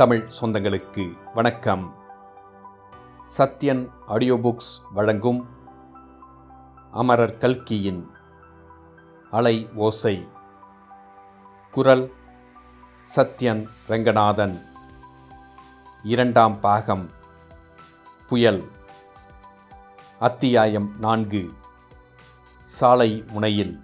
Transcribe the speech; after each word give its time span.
தமிழ் 0.00 0.28
சொந்தங்களுக்கு 0.40 1.16
வணக்கம். 1.34 1.94
Sathyan 3.38 3.90
audio 4.06 4.36
books 4.36 4.82
வழங்கும் 4.92 5.48
அமரர் 6.90 7.36
கல்கியின் 7.36 8.10
அலை 9.30 9.68
ஓசை. 9.74 10.28
குரல் 11.70 12.12
சத்யன் 13.16 13.68
ரங்கநாதன். 13.88 14.64
இரண்டாம் 16.02 16.60
பாகம். 16.60 17.10
புயல். 18.28 18.68
அத்தியாயம் 20.18 20.98
நான்கு. 20.98 21.52
சாலை 22.64 23.24
முனையில். 23.32 23.80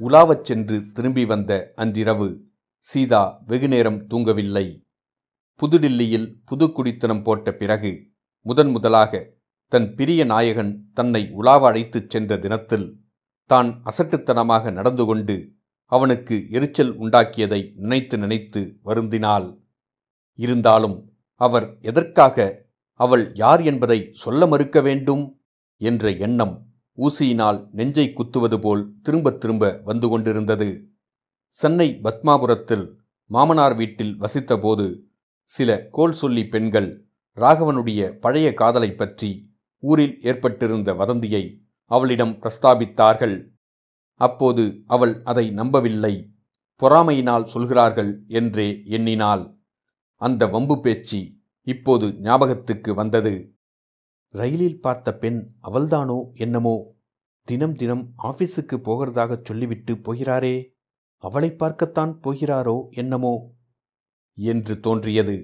உலாவச் 0.00 0.44
சென்று 0.44 0.92
திரும்பி 0.92 1.24
வந்த 1.24 1.72
அன்றிரவு 1.76 2.48
சீதா 2.82 3.42
வெகுநேரம் 3.46 4.06
தூங்கவில்லை. 4.06 4.84
புதுடில்லியில் 5.60 6.36
புது 6.44 6.66
குடித்தனம் 6.66 7.22
போட்ட 7.22 7.52
பிறகு 7.52 8.08
முதன் 8.40 8.70
முதலாக 8.70 9.32
தன் 9.68 9.94
பிரிய 9.94 10.24
நாயகன் 10.24 10.90
தன்னை 10.92 11.30
உலாவ 11.30 11.66
அழைத்துச் 11.66 12.10
சென்ற 12.10 12.38
தினத்தில் 12.38 13.00
தான் 13.46 13.82
அசட்டுத்தனமாக 13.84 14.72
நடந்து 14.72 15.04
கொண்டு 15.04 15.54
அவனுக்கு 15.84 16.50
எரிச்சல் 16.50 16.98
உண்டாக்கியதை 16.98 17.72
நினைத்து 17.74 18.18
நினைத்து 18.18 18.78
வருந்தினாள். 18.84 19.58
இருந்தாலும் 20.34 21.12
அவர் 21.34 21.76
எதற்காக 21.80 22.66
அவள் 22.92 23.30
யார் 23.34 23.62
என்பதை 23.62 24.08
சொல்ல 24.12 24.46
மறுக்க 24.46 24.80
வேண்டும் 24.80 25.40
என்ற 25.76 26.10
எண்ணம் 26.10 26.66
ஊசியினால் 26.98 27.68
நெஞ்சை 27.70 28.12
குத்துவது 28.12 28.60
போல் 28.60 28.94
திரும்பத் 29.02 29.40
திரும்ப 29.40 29.80
வந்து 29.84 30.08
கொண்டிருந்தது. 30.08 30.89
சென்னை 31.54 31.86
பத்மாபுரத்தில் 32.02 32.84
மாமனார் 33.30 33.74
வீட்டில் 33.74 34.12
வசித்தபோது 34.20 34.86
சில 35.50 35.70
கோல் 35.90 36.14
சொல்லி 36.14 36.42
பெண்கள் 36.48 36.90
ராகவனுடைய 37.36 38.10
பழைய 38.18 38.48
காதலை 38.54 38.90
பற்றி 38.92 39.30
ஊரில் 39.82 40.14
ஏற்பட்டிருந்த 40.22 40.90
வதந்தியை 40.94 41.42
அவளிடம் 41.90 42.34
பிரஸ்தாபித்தார்கள். 42.42 43.36
அப்போது 44.20 44.64
அவள் 44.86 45.14
அதை 45.22 45.46
நம்பவில்லை. 45.50 46.14
பொறாமையினால் 46.82 47.44
சொல்கிறார்கள் 47.44 48.12
என்றே 48.26 48.68
எண்ணினாள். 48.84 49.44
அந்த 50.20 50.42
வம்பு 50.46 50.76
பேச்சு 50.80 51.20
இப்போது 51.66 52.06
ஞாபகத்துக்கு 52.20 52.90
வந்தது. 52.94 53.34
ரயிலில் 54.34 54.80
பார்த்த 54.80 55.14
பெண் 55.14 55.40
அவள்தானோ 55.62 56.18
என்னமோ 56.34 56.76
தினம் 57.48 57.74
தினம் 57.74 58.04
ஆபீஸுக்கு 58.22 58.76
போகிறதாகச் 58.88 59.46
சொல்லிவிட்டு 59.48 59.92
போகிறாரே. 59.98 60.56
அவளை 61.22 61.52
பார்க்கத்தான் 61.52 62.20
போகிறாரோ 62.24 62.88
என்னமோ? 62.90 63.34
என்று 64.34 64.80
தோன்றியது. 64.80 65.36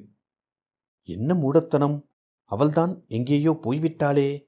என்ன 1.02 1.34
மூடத்தனம்! 1.34 2.08
அவள்தான் 2.44 3.04
எங்கேயோ 3.06 3.60
போய்விட்டாளே. 3.62 4.46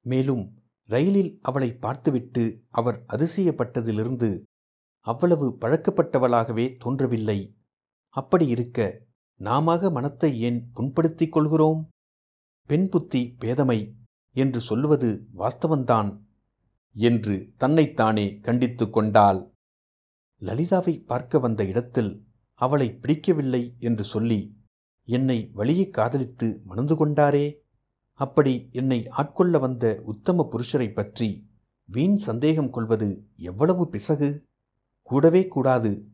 மேலும் 0.00 0.44
ரயிலில் 0.88 1.38
அவளை 1.42 1.72
பார்த்துவிட்டு 1.74 2.66
அவர் 2.68 3.04
அதிசயப்பட்டதிலிருந்து 3.06 4.44
அவ்வளவு 4.98 5.58
பழக்கப்பட்டவளாகவே 5.60 6.76
தோன்றவில்லை. 6.78 7.38
அப்படி 8.08 8.46
இருக்க 8.46 9.06
நாமாக 9.34 9.90
மனத்தை 9.90 10.40
ஏன் 10.40 10.70
புண்படுத்திக் 10.74 11.32
கொள்கிறோம்? 11.32 11.88
பெண் 12.64 12.88
புத்தி 12.88 13.36
பேதமை 13.40 13.78
என்று 14.36 14.60
சொல்லுவது 14.60 15.26
வாஸ்தவந்தான் 15.36 16.10
என்று 16.92 17.52
தன்னைத்தானே 17.56 18.38
கண்டித்து 18.38 18.90
கொண்டாள். 18.90 19.49
லலிதாவை 20.40 21.04
பார்க்க 21.04 21.38
வந்த 21.38 21.64
இடத்தில் 21.64 22.24
அவளை 22.54 22.92
பிடிக்கவில்லை 22.92 23.74
என்று 23.78 24.04
சொல்லி 24.04 24.56
என்னை 25.04 25.50
வழியை 25.54 25.90
காதலித்து 25.90 26.60
மணந்து 26.64 27.06
கொண்டாரே? 27.06 27.54
அப்படி 28.12 28.68
என்னை 28.72 29.08
ஆட்கொள்ள 29.18 29.58
வந்த 29.58 30.00
உத்தம 30.04 30.48
புருஷரை 30.52 30.92
பற்றி 30.92 31.46
வீண் 31.84 32.16
சந்தேகம் 32.16 32.70
கொள்வது 32.70 33.26
எவ்வளவு 33.36 33.88
பிசகு? 33.88 34.44
கூடவே 35.02 35.46
கூடாது 35.46 36.06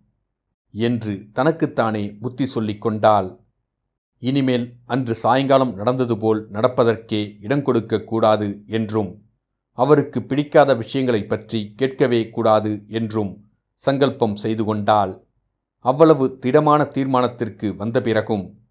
என்று 0.71 1.27
தனக்குத்தானே 1.33 2.15
புத்தி 2.15 2.47
சொல்லிக் 2.47 2.81
கொண்டாள். 2.81 3.41
இனிமேல் 4.19 4.75
அன்று 4.85 5.15
சாயங்காலம் 5.15 5.75
நடந்தது 5.75 6.19
போல் 6.19 6.51
நடப்பதற்கே 6.51 7.37
இடம் 7.41 7.63
கொடுக்க 7.63 8.01
கூடாது 8.01 8.63
என்றும் 8.67 9.23
அவருக்கு 9.71 10.23
பிடிக்காத 10.23 10.75
விஷயங்களைப் 10.75 11.29
பற்றி 11.29 11.73
கேட்கவே 11.77 12.29
கூடாது 12.29 12.85
என்றும் 12.89 13.46
சங்கல்பம் 13.81 14.35
செய்து 14.35 14.65
கொண்டால் 14.65 15.29
அவ்வளவு 15.79 16.39
திடமான 16.39 16.83
தீர்மானத்திற்கு 16.85 17.77
வந்த 17.77 18.01
பிறகும் 18.01 18.65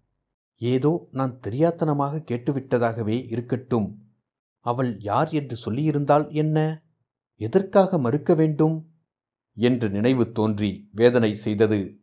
ஏதோ 0.54 1.08
நான் 1.10 1.40
தெரியாத்தனமாக 1.42 2.20
கேட்டுவிட்டதாகவே 2.30 3.26
இருக்கட்டும். 3.28 3.88
அவள் 4.60 5.00
யார் 5.00 5.30
என்று 5.32 5.56
சொல்லியிருந்தால் 5.64 6.32
என்ன? 6.32 6.84
எதற்காக 7.36 7.98
மறுக்க 7.98 8.34
வேண்டும்? 8.34 8.76
என்று 9.56 9.90
நினைவு 9.90 10.32
தோன்றி 10.32 10.88
வேதனை 10.92 11.34
செய்தது. 11.34 12.00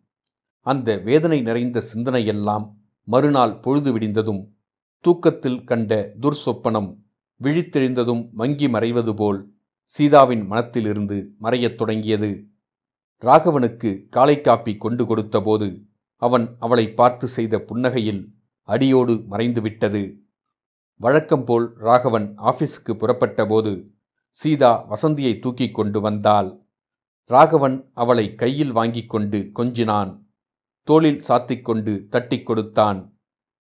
அந்த 0.60 0.98
வேதனை 0.98 1.42
நிறைந்த 1.42 1.84
சிந்தனையெல்லாம் 1.94 2.66
மறுநாள் 3.08 3.60
பொழுது 3.60 3.92
விடிந்ததும் 3.92 4.56
தூக்கத்தில் 5.00 5.64
கண்ட 5.64 6.14
துர்சொப்பனம் 6.20 6.90
விழித்தெழுந்ததும் 7.42 8.32
மங்கி 8.32 8.68
மறைவது 8.68 9.14
போல் 9.14 9.40
சீதாவின் 9.84 10.46
மனத்திலிருந்து 10.46 11.18
மறையத் 11.42 11.76
தொடங்கியது. 11.76 12.32
ராகவனுக்கு 13.24 14.08
காலை 14.10 14.42
காப்பி 14.42 14.78
கொண்டு 14.78 15.06
கொடுத்தபோது 15.06 15.86
அவன் 16.16 16.56
அவளை 16.60 16.94
பார்த்து 16.94 17.28
செய்த 17.28 17.58
புன்னகையில் 17.58 18.34
அடியோடு 18.62 19.14
மறைந்துவிட்டது. 19.14 20.20
வழக்கம்போல் 20.96 21.74
ராகவன் 21.78 22.34
ஆபீஸுக்கு 22.38 22.94
புறப்பட்டபோது 22.94 23.90
சீதா 24.30 24.72
வசந்தியை 24.90 25.40
தூக்கிக் 25.40 25.74
கொண்டு 25.74 26.02
வந்தாள். 26.02 26.68
ராகவன் 27.24 27.92
அவளை 27.94 28.36
கையில் 28.36 28.72
வாங்கிக் 28.72 29.10
கொண்டு 29.10 29.52
கொஞ்சினான். 29.56 30.22
தோளில் 30.82 31.24
சாத்திக்கொண்டு 31.28 32.08
தட்டிக் 32.08 32.46
கொடுத்தான். 32.46 33.18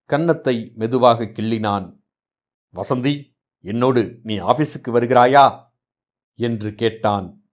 கன்னத்தை 0.09 0.71
மெதுவாக 0.75 1.23
கிள்ளினான். 1.23 1.99
வசந்தி 2.73 3.37
என்னோடு 3.59 4.19
நீ 4.23 4.39
ஆபீஸுக்கு 4.39 4.87
வருகிறாயா? 4.87 5.71
என்று 6.35 6.75
கேட்டான். 6.75 7.43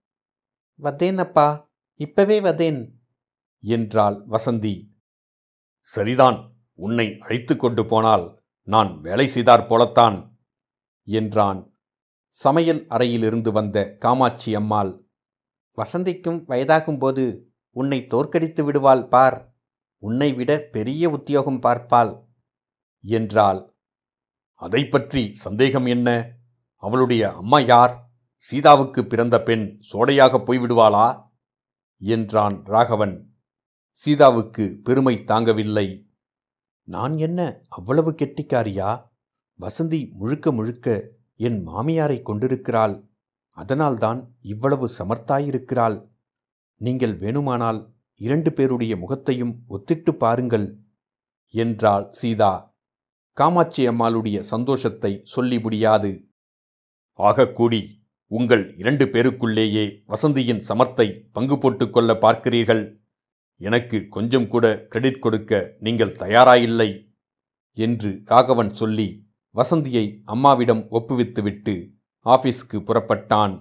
வந்தேனப்பா 0.81 1.70
இப்பவே 2.03 2.37
வதேன் 2.39 2.79
என்றாள் 3.63 4.17
வசந்தி. 4.27 4.75
சரிதான் 5.87 6.37
உன்னை 6.79 7.05
அழைத்து 7.19 7.53
கொண்டு 7.57 7.83
போனால் 7.85 8.25
நான் 8.67 8.91
வேலை 9.01 9.27
செய்தார் 9.27 9.65
போலத்தான் 9.67 10.17
என்றான். 11.07 11.59
சமையல் 12.35 12.81
அறையிலிருந்து 12.87 13.51
வந்த 13.51 13.77
காமாட்சி 13.99 14.51
அம்மாள் 14.55 14.91
வசந்திக்கும் 15.77 16.39
வயதாகும்போது 16.51 17.25
உன்னை 17.75 17.99
தோற்கடித்து 18.07 18.63
விடுவாள் 18.63 19.05
பார் 19.07 19.39
உன்னை 20.03 20.29
விட 20.33 20.51
பெரிய 20.75 21.03
உத்தியோகம் 21.09 21.63
பார்ப்பாள் 21.63 22.13
என்றாள். 23.03 23.59
அதை 24.61 24.81
பற்றி 24.85 25.23
சந்தேகம் 25.33 25.85
என்ன? 25.85 26.09
அவளுடைய 26.83 27.23
அம்மா 27.33 27.59
யார்? 27.73 27.93
சீதாவுக்கு 28.43 29.01
பிறந்த 29.05 29.35
பெண் 29.43 29.65
சோடையாக 29.91 30.39
போய்விடுவாளா? 30.47 31.07
என்றான் 32.01 32.65
ராகவன். 32.65 33.39
சீதாவுக்கு 33.89 34.79
பெருமை 34.83 35.15
தாங்கவில்லை. 35.17 36.09
நான் 36.83 37.17
என்ன 37.17 37.61
அவ்வளவு 37.67 38.11
கெட்டிக்காரியா? 38.11 39.09
வசந்தி 39.59 40.11
முழுக்க 40.11 40.51
முழுக்க 40.51 41.11
என் 41.35 41.67
மாமியாரை 41.67 42.21
கொண்டிருக்கிறாள். 42.21 43.09
அதனால்தான் 43.49 44.35
இவ்வளவு 44.41 44.89
சமர்த்தாயிருக்கிறாள். 44.97 46.09
நீங்கள் 46.75 47.19
வேணுமானால் 47.19 47.93
இரண்டு 48.15 48.53
பேருடைய 48.53 48.97
முகத்தையும் 48.97 49.65
ஒத்திட்டு 49.69 50.11
பாருங்கள் 50.11 50.77
என்றாள் 51.47 52.11
சீதா. 52.11 52.73
காமாட்சி 53.31 53.87
அம்மாளுடைய 53.87 54.39
சந்தோஷத்தை 54.39 55.21
சொல்லி 55.23 55.59
முடியாது. 55.59 56.29
ஆகக்கூடி 57.19 58.00
உங்கள் 58.31 58.63
இரண்டு 58.77 59.05
பேருக்குள்ளேயே 59.05 59.85
வசந்தியின் 60.07 60.61
சமர்த்தை 60.67 61.05
பங்கு 61.31 61.55
போட்டுக்கொள்ள 61.57 62.11
பார்க்கிறீர்கள்? 62.21 62.83
எனக்கு 63.61 63.97
கொஞ்சம் 64.07 64.47
கூட 64.47 64.65
கிரெடிட் 64.87 65.19
கொடுக்க 65.19 65.59
நீங்கள் 65.79 66.13
தயாராயில்லை? 66.13 66.89
என்று 67.77 68.11
ராகவன் 68.25 68.71
சொல்லி 68.73 69.07
வசந்தியை 69.55 70.05
அம்மாவிடம் 70.23 70.83
ஒப்புவித்துவிட்டு 70.91 71.75
ஆபீஸ்க்கு 72.25 72.77
புறப்பட்டான். 72.87 73.55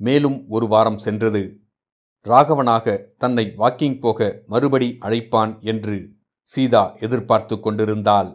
மேலும் 0.00 0.38
ஒரு 0.48 0.66
வாரம் 0.66 0.96
சென்றது. 0.96 1.42
ராகவனாக 2.26 2.96
தன்னை 3.18 3.44
வாக்கிங் 3.56 3.98
போக 4.00 4.30
மறுபடி 4.46 4.88
அழைப்பான் 5.00 5.52
என்று 5.62 5.96
சீதா 6.48 6.82
எதிர்பார்த்து 7.00 7.58
கொண்டிருந்தாள். 7.60 8.30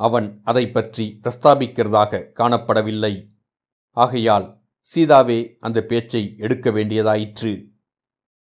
அவன் 0.00 0.28
அதை 0.44 0.64
பற்றி 0.70 1.06
பிரஸ்தாபிக்கிறதாக 1.22 2.22
காணப்படவில்லை. 2.38 3.14
ஆகையால் 3.96 4.48
சீதாவே 4.94 5.56
அந்த 5.60 5.82
பேச்சை 5.82 6.36
எடுக்க 6.36 6.70
வேண்டியதாயிற்று. 6.70 7.70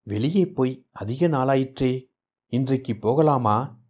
வெளியே 0.03 0.47
போய் 0.47 0.88
அதிக 0.92 1.27
நாளாயிற்றே 1.27 2.06
இன்றைக்கு 2.45 2.97
போகலாமா? 2.97 3.83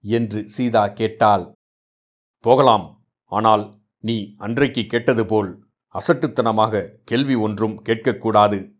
என்று 0.00 0.48
சீதா 0.48 0.88
கேட்டாள். 0.88 1.52
போகலாம் 2.38 3.06
ஆனால் 3.24 3.80
நீ 3.98 4.34
அன்றைக்கு 4.36 4.84
கேட்டது 4.84 5.26
போல் 5.26 5.68
அசட்டுத்தனமாக 5.94 6.98
கேள்வி 7.04 7.34
ஒன்றும் 7.34 7.82
கேட்கக்கூடாது. 7.82 8.72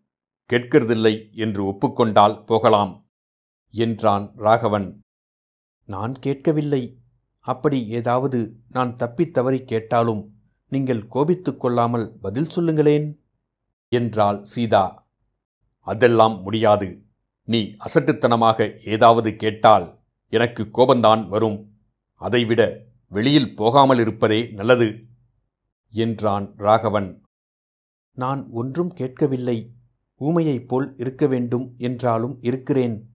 கேட்கிறதில்லை 0.52 1.32
என்று 1.32 1.64
ஒப்புக்கொண்டால் 1.64 2.44
போகலாம் 2.46 3.08
என்றான் 3.70 4.32
ராகவன். 4.36 5.00
நான் 5.84 6.12
கேட்கவில்லை. 6.12 6.98
அப்படி 7.38 7.88
ஏதாவது 7.88 8.56
நான் 8.68 8.96
தப்பித் 8.96 9.32
தவறி 9.32 9.64
கேட்டாலும் 9.64 10.35
நீங்கள் 10.68 11.06
கோபித்துக் 11.06 11.60
கொள்ளாமல் 11.60 12.18
பதில் 12.20 12.48
சொல்லுங்களேன். 12.48 13.24
என்றாள் 13.88 14.44
சீதா. 14.44 15.08
அதெல்லாம் 15.78 16.42
முடியாது. 16.42 17.04
நீ 17.44 17.76
அசட்டுத்தனமாக 17.86 18.88
ஏதாவது 18.88 19.36
கேட்டால் 19.36 20.00
எனக்கு 20.28 20.62
கோபந்தான் 20.72 21.28
வரும். 21.28 21.78
அதைவிட 22.14 22.82
வெளியில் 23.08 23.54
போகாமல் 23.54 23.98
இருப்பதே 23.98 24.50
நல்லது 24.50 25.04
என்றான் 25.90 26.54
ராகவன். 26.56 27.22
நான் 28.12 28.48
ஒன்றும் 28.50 28.92
கேட்கவில்லை. 28.92 29.72
ஊமையைப் 30.20 30.68
போல் 30.68 30.94
இருக்க 30.96 31.26
வேண்டும் 31.26 31.74
என்றாலும் 31.78 32.38
இருக்கிறேன் 32.40 33.10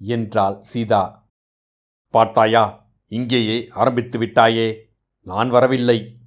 என்றாள் 0.00 0.62
சீதா. 0.62 1.28
பார்த்தாயா 2.08 2.92
இங்கேயே 3.06 3.68
ஆரம்பித்து 3.70 4.18
விட்டாயே. 4.18 4.68
நான் 5.20 5.48
வரவில்லை. 5.48 6.19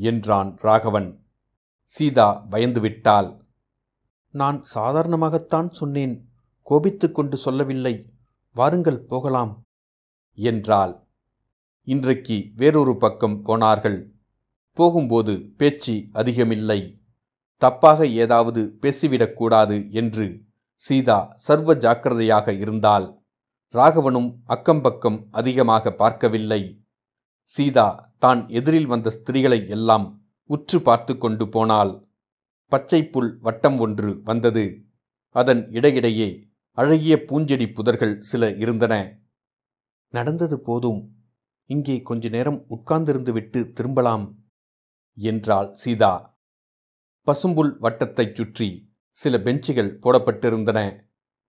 என்றான் 0.00 0.58
ராகவன். 0.58 1.10
சீதா 1.82 2.32
பயந்து 2.50 2.80
விட்டாள் 2.80 3.30
நான் 4.34 4.64
சாதாரணமாகத்தான் 4.74 5.70
சொன்னேன். 5.70 6.28
கோபித்துக்கொண்டு 6.66 7.34
சொல்லவில்லை. 7.34 7.94
வாருங்கள் 8.56 9.00
போகலாம் 9.02 9.52
என்றாள். 10.38 10.94
இன்றைக்கு 11.88 12.36
வேறொரு 12.56 12.96
பக்கம் 12.96 13.42
போனார்கள். 13.42 14.00
போகும்போது 14.72 15.34
பேச்சு 15.56 15.94
அதிகமில்லை. 16.12 16.80
தப்பாக 17.62 18.06
ஏதாவது 18.14 18.60
பேசிவிடக்கூடாது 18.82 19.90
என்று 19.92 20.26
சீதா 20.80 21.32
சர்வ 21.36 21.74
ஜாக்கிரதையாக 21.74 22.52
இருந்தால் 22.52 23.06
ராகவனும் 23.74 24.30
அக்கம்பக்கம் 24.48 25.18
அதிகமாக 25.30 25.92
பார்க்கவில்லை. 25.92 26.79
சீதா 27.50 27.88
தான் 28.18 28.40
எதிரில் 28.48 28.86
வந்த 28.86 29.08
ஸ்திரீகளை 29.16 29.68
எல்லாம் 29.68 30.06
உற்று 30.50 30.78
பார்த்து 30.82 31.12
கொண்டு 31.18 31.44
போனால் 31.48 31.92
பச்சை 32.72 33.00
புல் 33.06 33.30
வட்டம் 33.40 33.78
ஒன்று 33.78 34.10
வந்தது. 34.24 34.64
அதன் 35.34 35.62
இடையிடையே 35.70 36.28
அழகிய 36.78 37.14
பூஞ்செடி 37.28 37.66
புதர்கள் 37.72 38.14
சில 38.20 38.52
இருந்தன. 38.56 38.94
நடந்தது 40.14 40.56
போதும். 40.60 41.00
இங்கே 41.70 41.96
கொஞ்ச 42.02 42.28
நேரம் 42.28 42.60
உட்கார்ந்திருந்து 42.68 43.32
விட்டு 43.32 43.60
திரும்பலாம் 43.72 44.26
என்றாள் 45.18 45.70
சீதா. 45.72 46.12
பசும்புல் 47.26 47.72
வட்டத்தைச் 47.80 48.34
சுற்றி 48.34 48.68
சில 49.16 49.34
பெஞ்சுகள் 49.38 49.98
போடப்பட்டிருந்தன. 49.98 50.78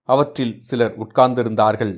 அவற்றில் 0.09 0.56
சிலர் 0.62 0.95
உட்கார்ந்திருந்தார்கள். 0.98 1.95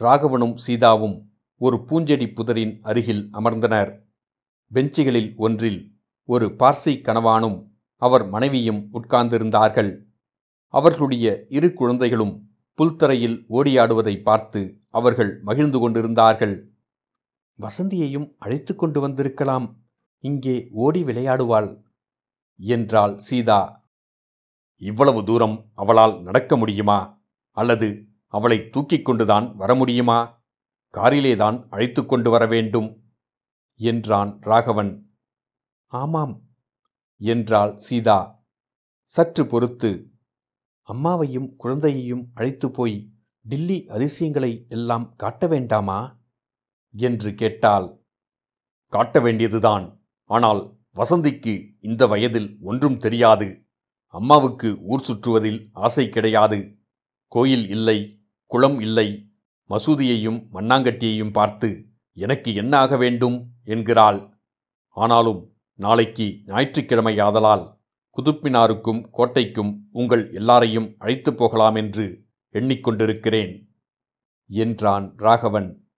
ராகவனும் 0.00 0.56
சீதாவும் 0.66 1.16
ஒரு 1.64 1.76
பூஞ்செடி 1.88 2.26
புதரின் 2.32 2.72
அருகில் 2.82 3.22
அமர்ந்தனர். 3.32 3.90
பெஞ்சுகளில் 4.70 5.30
ஒன்றில் 5.36 5.80
ஒரு 6.28 6.46
பார்சி 6.60 6.92
கணவானும் 7.00 7.58
அவர் 8.02 8.24
மனைவியும் 8.28 8.80
உட்கார்ந்திருந்தார்கள். 8.92 9.92
அவர்களுடைய 10.74 11.26
இரு 11.48 11.68
குழந்தைகளும் 11.72 12.34
புல்தரையில் 12.78 13.38
ஓடியாடுவதை 13.48 14.14
பார்த்து 14.22 14.62
அவர்கள் 14.90 15.32
மகிழ்ந்து 15.40 15.78
கொண்டிருந்தார்கள். 15.78 16.56
வசந்தியையும் 17.58 18.28
அழைத்து 18.38 18.72
கொண்டு 18.74 18.98
வந்திருக்கலாம் 19.00 19.66
இங்கே 20.24 20.56
ஓடி 20.84 21.02
விளையாடுவாள் 21.04 21.70
என்றாள் 22.60 23.14
சீதா. 23.18 23.60
இவ்வளவு 24.82 25.20
தூரம் 25.24 25.56
அவளால் 25.74 26.16
நடக்க 26.22 26.56
முடியுமா? 26.56 27.00
அல்லது 27.56 27.88
அவளை 28.34 28.58
தூக்கிக் 28.68 29.04
கொண்டுதான் 29.04 29.46
வர 29.54 29.70
முடியுமா? 29.74 30.18
காரிலேதான் 30.96 31.66
அழைத்து 31.70 32.06
கொண்டு 32.06 32.30
வர 32.30 32.46
வேண்டும் 32.46 32.88
என்றான் 33.80 34.38
ராகவன். 34.40 34.92
ஆமாம் 35.92 36.34
என்றாள் 37.20 37.76
சீதா. 37.76 38.46
சற்று 39.02 39.46
பொறுத்து 39.46 39.90
அம்மாவையும் 40.88 41.48
குழந்தையையும் 41.56 42.24
அழைத்து 42.34 42.70
போய் 42.70 43.12
டில்லி 43.44 43.86
அதிசயங்களை 43.88 44.66
எல்லாம் 44.68 45.16
காட்ட 45.16 45.46
வேண்டாமா? 45.46 46.00
என்று 46.94 47.34
கேட்டாள். 47.34 48.06
காட்ட 48.92 49.20
வேண்டியதுதான். 49.20 49.86
ஆனால் 50.30 50.62
வசந்திக்கு 50.96 51.54
இந்த 51.80 52.06
வயதில் 52.06 52.56
ஒன்றும் 52.60 52.96
தெரியாது. 52.96 53.48
அம்மாவுக்கு 54.14 54.82
ஊர் 54.82 55.04
சுற்றுவதில் 55.06 55.68
ஆசை 55.72 56.08
கிடையாது. 56.08 56.78
கோயில் 57.28 57.68
இல்லை 57.68 57.98
குளம் 58.46 58.80
இல்லை 58.80 59.33
மசூதியையும் 59.68 60.46
மண்ணாங்கட்டியையும் 60.52 61.32
பார்த்து 61.32 61.86
எனக்கு 62.12 62.54
என்ன 62.54 62.78
ஆக 62.78 62.96
வேண்டும்? 62.96 63.46
என்கிறாள். 63.64 64.30
ஆனாலும் 64.88 65.52
நாளைக்கு 65.74 66.40
ஞாயிற்றுக்கிழமை 66.44 67.18
ஆதலால் 67.18 67.78
குதுப்பினாருக்கும் 68.16 69.04
கோட்டைக்கும் 69.12 69.78
உங்கள் 69.92 70.32
எல்லாரையும் 70.32 70.94
அழைத்துப் 70.98 71.36
போகலாம் 71.36 71.74
என்று 71.74 72.24
எண்ணிக்கொண்டிருக்கிறேன் 72.52 73.66
என்றான் 74.46 75.14
ராகவன். 75.16 75.88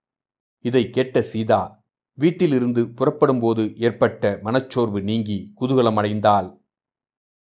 இதை 0.61 0.91
கேட்ட 0.91 1.23
சீதா 1.23 1.85
வீட்டிலிருந்து 2.15 2.93
புறப்படும்போது 2.93 3.77
ஏற்பட்ட 3.77 4.39
மனச்சோர்வு 4.43 5.03
நீங்கி 5.03 5.55
குதூகலமடைந்தாள். 5.61 6.59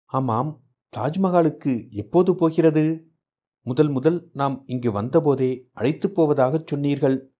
ஆமாம் 0.05 0.61
தாஜ்மஹாலுக்கு 0.97 1.89
எப்போது 1.91 2.35
போகிறது? 2.35 3.10
முதல் 3.63 3.89
முதல் 3.89 4.29
நாம் 4.33 4.63
இங்கு 4.65 4.91
வந்தபோதே 4.91 5.69
அழைத்துப் 5.73 6.21
போவதாகச் 6.21 6.67
சொன்னீர்கள். 6.67 7.33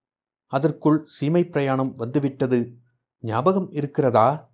அதற்குள் 0.45 1.05
சீமை 1.05 1.49
பிரயாணம் 1.49 1.93
வந்துவிட்டது. 1.93 2.77
ஞாபகம் 3.19 3.71
இருக்கிறதா? 3.71 4.53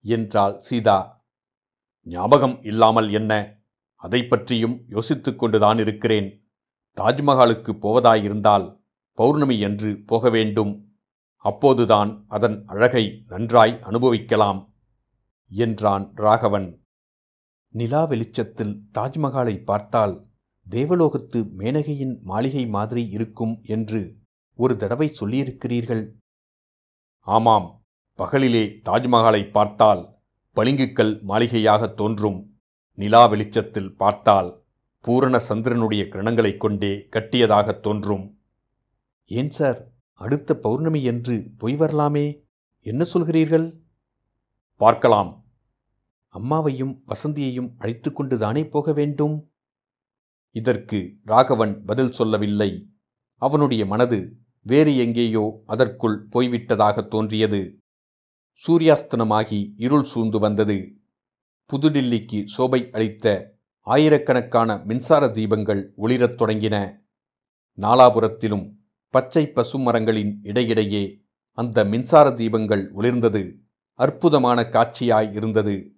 என்றாள் 0.00 0.58
சீதா. 0.58 1.26
ஞாபகம் 2.04 2.62
இல்லாமல் 2.62 3.12
என்ன? 3.12 3.60
அதை 3.94 4.24
பற்றியும் 4.24 4.84
யோசித்துக் 4.88 5.38
கொண்டுதான் 5.38 5.78
இருக்கிறேன். 5.78 6.50
தாஜ்மஹாலுக்கு 7.00 7.72
போவதாயிருந்தால் 7.82 8.80
பௌர்ணமி 9.12 9.58
என்று 9.58 10.02
போக 10.06 10.30
வேண்டும். 10.30 10.98
அப்போதுதான் 11.36 12.24
அதன் 12.28 12.62
அழகை 12.66 13.24
நன்றாய் 13.28 13.80
அனுபவிக்கலாம் 13.80 14.74
என்றான் 15.48 16.12
ராகவன். 16.14 16.82
நிலா 17.68 18.04
வெளிச்சத்தில் 18.04 18.88
தாஜ்மஹாலை 18.98 19.64
பார்த்தால் 19.64 20.27
தேவலோகத்து 20.70 21.50
மேனகையின் 21.58 22.20
மாளிகை 22.20 22.66
மாதிரி 22.66 23.08
இருக்கும் 23.08 23.60
என்று 23.62 24.16
ஒரு 24.56 24.76
தடவை 24.76 25.16
சொல்லியிருக்கிறீர்கள்? 25.20 26.10
ஆமாம் 27.20 27.82
பகலிலே 28.18 28.80
தாஜ்மஹாலை 28.90 29.50
பார்த்தால் 29.50 30.16
பளிங்குக்கல் 30.56 31.20
மாளிகையாக 31.20 31.88
தோன்றும். 31.88 32.58
நிலா 32.94 33.26
வெளிச்சத்தில் 33.26 33.96
பார்த்தால் 33.96 34.64
பூரண 35.00 35.38
சந்திரனுடைய 35.38 36.04
கிரணங்களைக் 36.04 36.56
கொண்டே 36.56 37.08
கட்டியதாகத் 37.10 37.80
தோன்றும். 37.80 38.40
ஏன் 39.26 39.50
சார் 39.50 39.92
அடுத்த 40.12 40.56
பௌர்ணமி 40.56 41.02
என்று 41.02 41.50
போய் 41.58 41.76
வரலாமே? 41.76 42.44
என்ன 42.80 43.04
சொல்கிறீர்கள்? 43.14 43.78
பார்க்கலாம். 44.76 45.44
அம்மாவையும் 46.28 47.02
வசந்தியையும் 47.06 47.74
அழைத்து 47.78 48.38
தானே 48.38 48.68
போக 48.68 48.92
வேண்டும்? 48.92 49.50
இதற்கு 50.50 51.16
ராகவன் 51.22 51.84
பதில் 51.84 52.12
சொல்லவில்லை. 52.12 52.88
அவனுடைய 53.34 53.86
மனது 53.86 54.36
வேறு 54.62 54.96
எங்கேயோ 54.96 55.62
அதற்குள் 55.66 56.28
போய்விட்டதாகத் 56.28 57.08
தோன்றியது. 57.08 57.76
சூரியாஸ்தனமாகி 58.66 59.72
இருள் 59.76 60.02
சூழ்ந்து 60.02 60.38
வந்தது. 60.38 61.00
புதுடில்லிக்கு 61.72 62.44
சோபை 62.58 62.90
அளித்த 62.90 63.56
ஆயிரக்கணக்கான 63.80 64.76
மின்சார 64.84 65.26
தீபங்கள் 65.26 65.92
ஒளிரத் 65.96 66.42
தொடங்கின. 66.42 66.96
நாலாபுரத்திலும் 67.76 68.72
பச்சை 69.08 69.52
பசுமரங்களின் 69.54 70.38
இடையிடையே 70.42 71.22
அந்த 71.52 71.84
மின்சார 71.84 72.30
தீபங்கள் 72.30 72.90
ஒளிர்ந்தது. 72.94 73.56
அற்புதமான 73.94 74.60
காட்சியாய் 74.60 75.34
இருந்தது. 75.34 75.96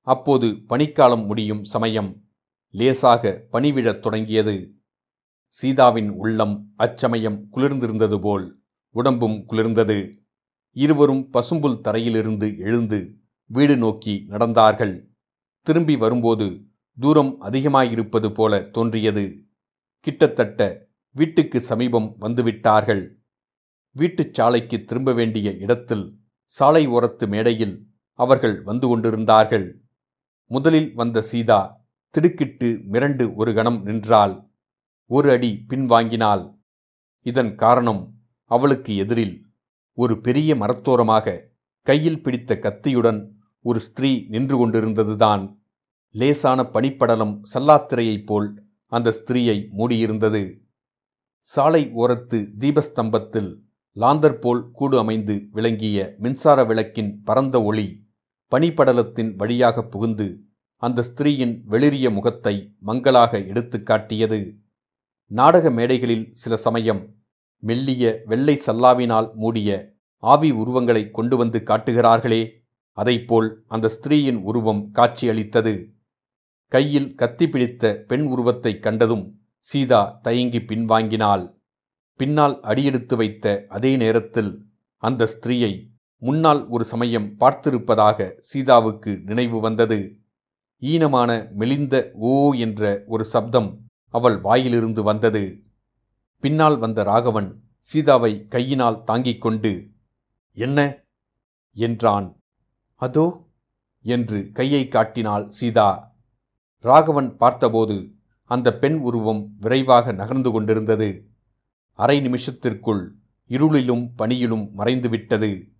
அப்போது 0.00 0.46
பனிக்காலம் 0.46 1.26
முடியும் 1.26 1.62
சமயம். 1.62 2.27
லேசாக 2.70 3.46
பணிவிழத் 3.52 3.98
தொடங்கியது. 3.98 4.74
சீதாவின் 5.46 6.10
உள்ளம் 6.10 6.72
அச்சமயம் 6.76 7.48
குளிர்ந்திருந்தது 7.52 8.20
போல் 8.20 8.62
உடம்பும் 8.90 9.44
குளிர்ந்தது. 9.48 10.26
இருவரும் 10.70 11.30
பசும்புல் 11.30 11.80
தரையிலிருந்து 11.80 12.58
எழுந்து 12.58 13.18
வீடு 13.44 13.76
நோக்கி 13.76 14.26
நடந்தார்கள். 14.28 15.06
திரும்பி 15.62 15.96
வரும்போது 15.96 16.66
தூரம் 16.98 17.40
அதிகமாயிருப்பது 17.40 18.34
போல 18.34 18.60
தோன்றியது. 18.60 19.46
கிட்டத்தட்ட 20.00 20.86
வீட்டுக்கு 21.10 21.60
சமீபம் 21.60 22.16
வந்துவிட்டார்கள். 22.20 23.08
வீட்டுச் 23.90 24.34
சாலைக்கு 24.34 24.84
திரும்ப 24.84 25.12
வேண்டிய 25.12 25.50
இடத்தில் 25.50 26.18
சாலை 26.44 26.88
ஓரத்து 26.88 27.28
மேடையில் 27.28 27.86
அவர்கள் 28.12 28.62
வந்து 28.62 28.88
கொண்டிருந்தார்கள். 28.88 29.82
முதலில் 30.44 30.94
வந்த 30.94 31.22
சீதா 31.22 31.86
திடுக்கிட்டு 32.14 32.68
மிரண்டு 32.92 33.34
ஒரு 33.34 33.54
கணம் 33.54 33.82
நின்றாள். 33.82 34.34
ஒரு 35.06 35.30
அடி 35.30 35.64
பின்வாங்கினாள் 35.68 36.44
இதன் 37.26 37.54
காரணம் 37.54 38.02
அவளுக்கு 38.44 38.96
எதிரில் 38.96 39.36
ஒரு 39.98 40.20
பெரிய 40.20 40.54
மரத்தோரமாக 40.54 41.36
கையில் 41.86 42.22
பிடித்த 42.22 42.58
கத்தியுடன் 42.58 43.20
ஒரு 43.60 43.80
ஸ்திரீ 43.80 44.26
நின்று 44.28 44.56
கொண்டிருந்ததுதான். 44.58 45.44
லேசான 46.14 46.62
பனிப்படலம் 46.62 47.34
சல்லாத்திரையைப் 47.54 48.26
போல் 48.26 48.48
அந்த 48.86 49.08
ஸ்திரீயை 49.10 49.58
மூடியிருந்தது. 49.78 50.42
சாலை 51.38 51.82
ஓரத்து 51.94 52.38
தீபஸ்தம்பத்தில் 52.58 53.50
லாந்தர் 53.96 54.38
போல் 54.40 54.70
கூடு 54.70 54.98
அமைந்து 54.98 55.48
விளங்கிய 55.50 56.14
மின்சார 56.18 56.64
விளக்கின் 56.64 57.22
பரந்த 57.22 57.62
ஒளி 57.62 57.88
பனிப்படலத்தின் 58.52 59.32
வழியாக 59.36 59.84
புகுந்து 59.84 60.28
அந்த 60.80 61.02
ஸ்திரீயின் 61.02 61.60
வெளிரிய 61.70 62.12
முகத்தை 62.12 62.74
மங்களாக 62.80 63.44
எடுத்து 63.44 63.82
காட்டியது. 63.82 64.56
நாடக 65.26 65.70
மேடைகளில் 65.70 66.28
சில 66.32 66.56
சமயம் 66.56 67.14
மெல்லிய 67.58 68.22
வெள்ளை 68.24 68.60
சல்லாவினால் 68.66 69.34
மூடிய 69.34 69.92
ஆவி 70.16 70.50
உருவங்களை 70.50 71.10
கொண்டு 71.10 71.36
வந்து 71.36 71.62
காட்டுகிறார்களே 71.64 72.50
அதைப்போல் 72.96 73.54
அந்த 73.66 73.88
ஸ்திரீயின் 73.88 74.42
உருவம் 74.42 74.90
காட்சியளித்தது. 74.90 75.94
கையில் 76.68 77.14
கத்தி 77.14 77.48
பிடித்த 77.48 78.04
பெண் 78.06 78.26
உருவத்தைக் 78.26 78.82
கண்டதும் 78.82 79.40
சீதா 79.58 80.18
தயங்கி 80.22 80.58
பின்வாங்கினாள். 80.58 81.54
பின்னால் 82.16 82.60
அடியெடுத்து 82.60 83.16
வைத்த 83.16 83.64
அதே 83.68 83.96
நேரத்தில் 83.96 84.64
அந்த 84.96 85.26
ஸ்திரீயை 85.26 85.86
முன்னால் 86.18 86.68
ஒரு 86.68 86.84
சமயம் 86.84 87.36
பார்த்திருப்பதாக 87.40 88.36
சீதாவுக்கு 88.38 89.20
நினைவு 89.24 89.60
வந்தது. 89.60 90.18
ஈனமான 90.80 91.50
மெலிந்த 91.52 92.10
ஓ 92.14 92.52
என்ற 92.52 93.04
ஒரு 93.06 93.24
சப்தம் 93.24 93.80
அவள் 94.08 94.40
வாயிலிருந்து 94.40 95.02
வந்தது. 95.02 95.62
பின்னால் 96.40 96.78
வந்த 96.78 97.02
ராகவன் 97.02 97.62
சீதாவை 97.78 98.46
கையினால் 98.46 99.04
தாங்கிக் 99.04 99.40
கொண்டு 99.40 99.90
என்ன? 100.52 101.02
என்றான். 101.72 102.36
அதோ 102.94 103.48
என்று 104.02 104.50
கையை 104.52 104.88
காட்டினாள் 104.88 105.50
சீதா. 105.50 106.16
ராகவன் 106.84 107.36
பார்த்தபோது 107.36 108.14
அந்த 108.44 108.78
பெண் 108.78 108.98
உருவம் 108.98 109.56
விரைவாக 109.60 110.12
நகர்ந்து 110.12 110.50
கொண்டிருந்தது. 110.50 111.30
அரை 111.98 112.20
நிமிஷத்திற்குள் 112.20 113.02
இருளிலும் 113.48 114.10
பனியிலும் 114.18 114.70
மறைந்துவிட்டது. 114.70 115.72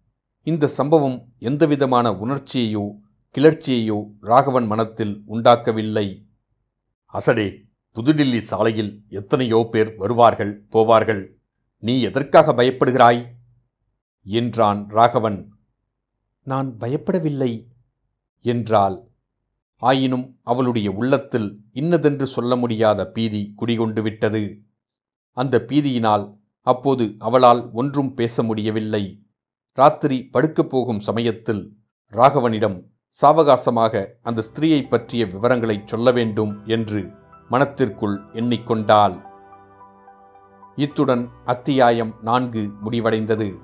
இந்த 0.43 0.67
சம்பவம் 0.67 1.33
எந்தவிதமான 1.39 2.11
உணர்ச்சியையோ 2.13 2.85
கிளர்ச்சியையோ 3.35 4.05
ராகவன் 4.21 4.67
மனத்தில் 4.67 5.23
உண்டாக்கவில்லை. 5.27 6.29
அசடே 7.15 7.49
புதுடில்லி 7.97 8.39
சாலையில் 8.39 9.05
எத்தனையோ 9.09 9.69
பேர் 9.71 9.95
வருவார்கள் 9.97 10.67
போவார்கள். 10.73 11.33
நீ 11.79 12.01
எதற்காக 12.01 12.53
பயப்படுகிறாய்? 12.53 13.27
என்றான் 14.23 14.89
ராகவன். 14.89 15.53
நான் 16.43 16.77
பயப்படவில்லை 16.81 17.53
என்றாள். 18.41 18.97
ஆயினும் 19.83 20.39
அவளுடைய 20.43 20.91
உள்ளத்தில் 20.91 21.61
இன்னதென்று 21.73 22.27
சொல்ல 22.27 22.57
முடியாத 22.57 23.07
பீதி 23.07 23.53
குடிகொண்டு 23.57 24.03
விட்டது. 24.03 24.65
அந்த 25.37 25.65
பீதியினால் 25.69 26.41
அப்போது 26.61 27.15
அவளால் 27.19 27.71
ஒன்றும் 27.73 28.15
பேச 28.15 28.43
முடியவில்லை. 28.43 29.27
ராத்திரி 29.73 30.27
படுக்கப் 30.27 30.71
போகும் 30.71 31.01
சமயத்தில் 31.01 31.77
ராகவனிடம் 32.13 32.79
சாவகாசமாக 33.23 34.07
அந்த 34.23 34.43
ஸ்திரீயை 34.43 34.89
பற்றிய 34.89 35.27
விவரங்களை 35.27 35.83
சொல்ல 35.85 36.11
வேண்டும் 36.11 36.63
என்று 36.65 37.11
மனத்திற்குள் 37.49 38.21
எண்ணிக்கொண்டாள். 38.33 39.23
இத்துடன் 40.77 41.29
அத்தியாயம் 41.45 42.15
நான்கு 42.23 42.71
முடிவடைந்தது. 42.85 43.55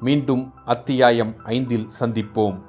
மீண்டும் 0.00 0.52
அத்தியாயம் 0.64 1.34
ஐந்தில் 1.44 1.88
சந்திப்போம். 2.00 2.62